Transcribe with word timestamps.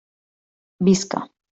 Visca! 0.89 1.23